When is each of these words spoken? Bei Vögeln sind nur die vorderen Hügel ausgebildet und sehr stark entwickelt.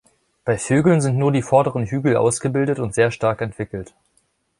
Bei 0.45 0.57
Vögeln 0.57 0.99
sind 0.99 1.19
nur 1.19 1.31
die 1.31 1.43
vorderen 1.43 1.85
Hügel 1.85 2.17
ausgebildet 2.17 2.79
und 2.79 2.95
sehr 2.95 3.11
stark 3.11 3.39
entwickelt. 3.41 3.93